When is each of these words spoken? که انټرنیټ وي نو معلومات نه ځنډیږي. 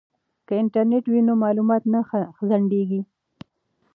که 0.47 0.53
انټرنیټ 0.61 1.05
وي 1.11 1.21
نو 1.27 1.33
معلومات 1.43 1.83
نه 1.93 1.99
ځنډیږي. 2.49 3.01